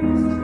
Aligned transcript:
praised. 0.00 0.39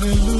Hallelujah. 0.00 0.37